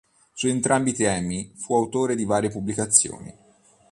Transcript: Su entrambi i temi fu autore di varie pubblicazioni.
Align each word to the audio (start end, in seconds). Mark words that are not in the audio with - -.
Su 0.33 0.47
entrambi 0.47 0.89
i 0.89 0.93
temi 0.95 1.53
fu 1.55 1.75
autore 1.75 2.15
di 2.15 2.25
varie 2.25 2.49
pubblicazioni. 2.49 3.37